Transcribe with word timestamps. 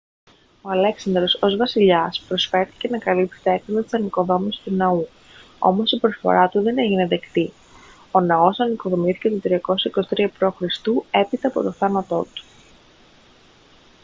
ο 0.61 0.69
αλέξανδρος 0.69 1.37
ως 1.41 1.55
βασιλιάς 1.55 2.21
προσφέρθηκε 2.27 2.87
να 2.89 2.97
καλύψει 2.97 3.43
τα 3.43 3.51
έξοδα 3.51 3.83
της 3.83 3.93
ανοικοδόμησης 3.93 4.63
του 4.63 4.73
ναού 4.75 5.07
όμως 5.59 5.91
η 5.91 5.99
προσφορά 5.99 6.49
του 6.49 6.61
δεν 6.61 6.77
έγινε 6.77 7.07
δεκτή 7.07 7.53
ο 8.11 8.19
ναός 8.19 8.59
ανοικοδομήθηκε 8.59 9.29
το 9.29 9.61
323 10.15 10.27
π.χ. 10.39 10.61
έπειτα 11.11 11.47
από 11.47 11.61
τον 11.61 11.73
θάνατό 11.73 12.25
του 12.33 12.43